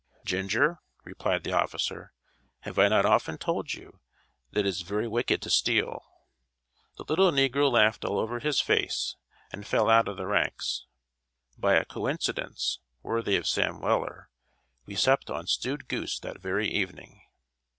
"Ginger," 0.25 0.79
replied 1.03 1.43
the 1.43 1.51
officer, 1.53 2.11
"have 2.61 2.79
I 2.79 2.87
not 2.87 3.05
often 3.05 3.37
told 3.37 3.75
you 3.75 3.99
that 4.49 4.61
it 4.61 4.65
is 4.65 4.81
very 4.81 5.07
wicked 5.07 5.43
to 5.43 5.51
steal?" 5.51 6.03
The 6.97 7.03
little 7.03 7.31
negro 7.31 7.71
laughed 7.71 8.03
all 8.03 8.17
over 8.17 8.39
his 8.39 8.59
face, 8.61 9.15
and 9.51 9.63
fell 9.63 9.91
out 9.91 10.07
of 10.07 10.17
the 10.17 10.25
ranks. 10.25 10.87
By 11.55 11.75
a 11.75 11.85
"coincidence," 11.85 12.79
worthy 13.03 13.35
of 13.35 13.45
Sam 13.45 13.79
Weller, 13.79 14.31
we 14.87 14.95
supped 14.95 15.29
on 15.29 15.45
stewed 15.45 15.87
goose 15.87 16.17
that 16.21 16.41
very 16.41 16.67
evening. 16.67 17.21